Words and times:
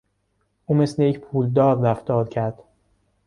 او 0.65 0.75
مثل 0.75 1.01
یک 1.03 1.19
پولدار 1.19 1.81
رفتار 1.81 2.29
کرد. 2.29 2.63